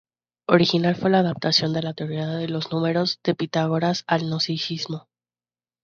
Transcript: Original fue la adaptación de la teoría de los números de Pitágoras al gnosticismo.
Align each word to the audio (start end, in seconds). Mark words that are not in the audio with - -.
Original 0.49 0.95
fue 0.95 1.11
la 1.11 1.19
adaptación 1.19 1.73
de 1.73 1.83
la 1.83 1.93
teoría 1.93 2.25
de 2.27 2.47
los 2.49 2.71
números 2.71 3.19
de 3.23 3.35
Pitágoras 3.35 4.03
al 4.07 4.21
gnosticismo. 4.21 5.09